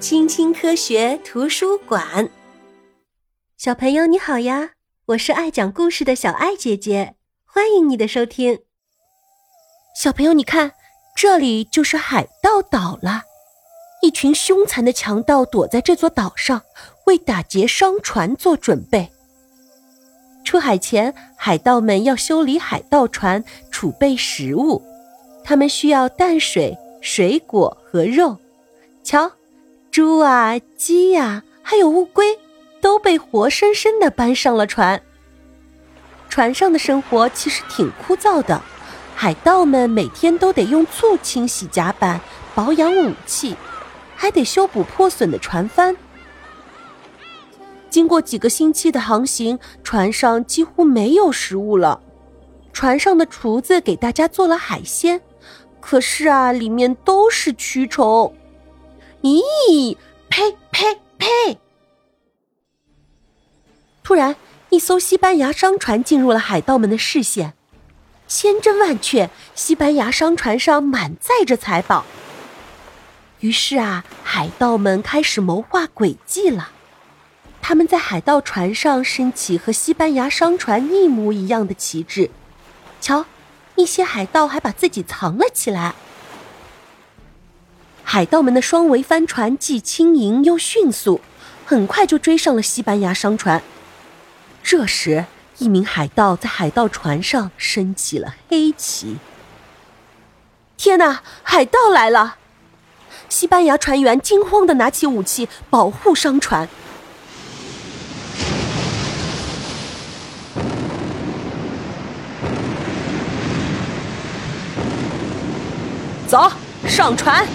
[0.00, 2.30] 青青科学图书馆，
[3.56, 4.70] 小朋友你好呀！
[5.06, 8.60] 我是爱讲故事的小爱姐姐，欢迎你的收听。
[10.00, 10.70] 小朋友，你看，
[11.16, 13.24] 这里就是海盗岛了。
[14.00, 16.62] 一群凶残的强盗躲在这座岛上，
[17.06, 19.10] 为打劫商船做准备。
[20.44, 23.42] 出海前，海盗们要修理海盗船，
[23.72, 24.80] 储备食物。
[25.42, 28.38] 他们需要淡水、水果和肉。
[29.02, 29.32] 瞧，
[29.98, 32.38] 猪啊、鸡呀，还有乌龟，
[32.80, 35.02] 都被活生生的搬上了船。
[36.28, 38.62] 船上的生活其实挺枯燥的，
[39.16, 42.20] 海盗们每天都得用醋清洗甲板、
[42.54, 43.56] 保养武器，
[44.14, 45.96] 还得修补破损的船帆。
[47.90, 52.00] 经过几个星期的航行，船上几乎没有食物了。
[52.72, 55.20] 船上的厨子给大家做了海鲜。
[55.80, 58.32] 可是啊，里面都是蛆虫！
[59.22, 59.96] 咦，
[60.28, 61.58] 呸呸呸！
[64.02, 64.36] 突然，
[64.70, 67.54] 一艘西班牙商船进入了海盗们的视线。
[68.26, 72.04] 千真万确，西班牙商船上满载着财宝。
[73.40, 76.70] 于是啊，海盗们开始谋划诡计了。
[77.60, 82.30] 他们在海盗船上升起和西班牙商船一模一样的旗帜。
[83.00, 83.24] 瞧。
[83.76, 85.94] 一些海盗还把自己藏了起来。
[88.10, 91.20] 海盗们的双桅帆船既轻盈又迅速，
[91.66, 93.62] 很快就追上了西班牙商船。
[94.62, 95.26] 这时，
[95.58, 99.18] 一名海盗在海盗船上升起了黑旗。
[100.78, 102.36] 天哪，海盗来了！
[103.28, 106.66] 西班牙船员惊慌的拿起武器保护商船。
[116.26, 116.50] 走
[116.86, 117.46] 上船！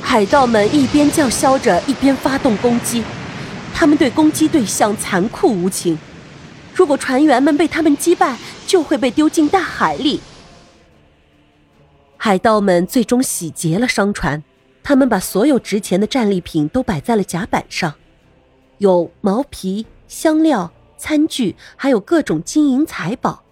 [0.00, 3.04] 海盗们一边叫嚣着，一边发动攻击。
[3.74, 5.98] 他们对攻击对象残酷无情。
[6.74, 8.36] 如果船员们被他们击败，
[8.66, 10.20] 就会被丢进大海里。
[12.16, 14.42] 海盗们最终洗劫了商船，
[14.82, 17.94] 他们把所有值钱的战利品都摆在了甲板上，
[18.78, 23.44] 有毛皮、香料、餐具，还有各种金银财宝。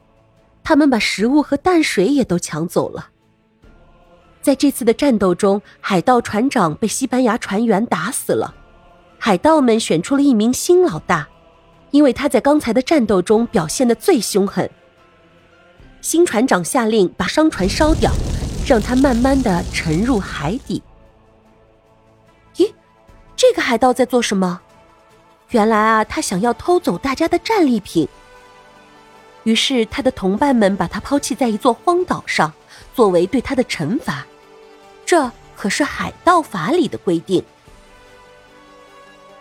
[0.64, 3.10] 他们把食物和淡水也都抢走了。
[4.46, 8.54] 在这次的战斗中，海盗船长被西班牙船员打死了。
[9.18, 11.26] 海盗们选出了一名新老大，
[11.90, 14.70] 因为他在刚才的战斗中表现的最凶狠。
[16.00, 18.12] 新船长下令把商船烧掉，
[18.64, 20.80] 让它慢慢的沉入海底。
[22.54, 22.72] 咦，
[23.34, 24.60] 这个海盗在做什么？
[25.50, 28.08] 原来啊，他想要偷走大家的战利品。
[29.42, 32.52] 于是他的同伴们把他抛弃在一座荒岛上，
[32.94, 34.24] 作为对他的惩罚。
[35.06, 37.42] 这可是海盗法里的规定。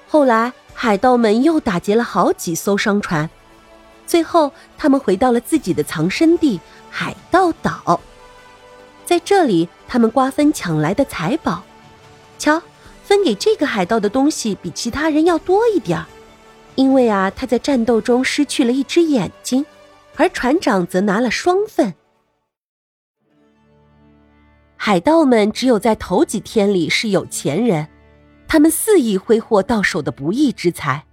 [0.08, 3.30] 后来，海盗们又打劫了好几艘商船，
[4.06, 8.00] 最后他们回到了自己的藏身地——海盗岛。
[9.06, 11.64] 在这里，他们瓜分抢来的财宝。
[12.38, 12.62] 瞧，
[13.04, 16.06] 分给这个海盗的东西比其他人要多一点儿，
[16.76, 19.66] 因为啊，他在战斗中失去了一只眼睛，
[20.16, 21.94] 而船长则拿了双份。
[24.86, 27.88] 海盗们只有在头几天里是有钱人，
[28.48, 31.04] 他们肆意挥霍到手的不义之财，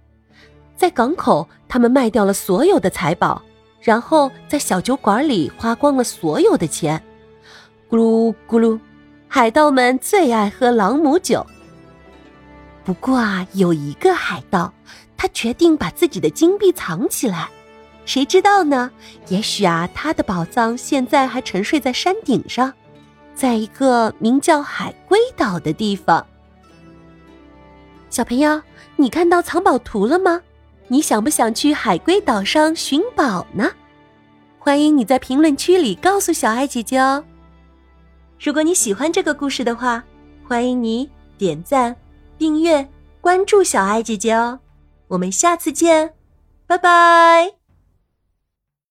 [0.75, 3.41] 在港口他们卖掉了所有的财宝，
[3.81, 7.01] 然后在小酒馆里花光了所有的钱。
[7.89, 8.79] 咕噜咕噜，
[9.27, 11.43] 海盗们最爱喝朗姆酒。
[12.85, 14.71] 不过啊，有一个海盗，
[15.17, 17.49] 他决定把自己的金币藏起来，
[18.05, 18.91] 谁知道呢？
[19.29, 22.71] 也许啊，他的宝藏现在还沉睡在山顶上。
[23.35, 26.25] 在一个名叫海龟岛的地方，
[28.09, 28.61] 小朋友，
[28.95, 30.41] 你看到藏宝图了吗？
[30.87, 33.71] 你想不想去海龟岛上寻宝呢？
[34.59, 37.23] 欢迎你在评论区里告诉小爱姐姐哦。
[38.39, 40.03] 如果你喜欢这个故事的话，
[40.47, 41.95] 欢迎你点赞、
[42.37, 42.87] 订阅、
[43.19, 44.59] 关注小爱姐姐哦。
[45.07, 46.13] 我们下次见，
[46.67, 47.62] 拜拜。